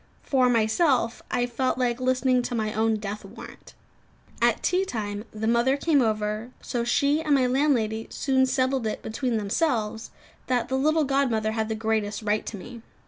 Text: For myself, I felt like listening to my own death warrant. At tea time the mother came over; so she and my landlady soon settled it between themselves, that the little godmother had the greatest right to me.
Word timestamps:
For 0.23 0.49
myself, 0.49 1.21
I 1.29 1.45
felt 1.45 1.77
like 1.77 2.01
listening 2.01 2.41
to 2.41 2.55
my 2.55 2.73
own 2.73 2.95
death 2.95 3.23
warrant. 3.23 3.75
At 4.41 4.63
tea 4.63 4.83
time 4.83 5.25
the 5.31 5.45
mother 5.45 5.77
came 5.77 6.01
over; 6.01 6.49
so 6.59 6.83
she 6.83 7.21
and 7.21 7.35
my 7.35 7.45
landlady 7.45 8.07
soon 8.09 8.47
settled 8.47 8.87
it 8.87 9.03
between 9.03 9.37
themselves, 9.37 10.09
that 10.47 10.69
the 10.69 10.75
little 10.75 11.03
godmother 11.03 11.51
had 11.51 11.69
the 11.69 11.75
greatest 11.75 12.23
right 12.23 12.47
to 12.47 12.57
me. 12.57 12.81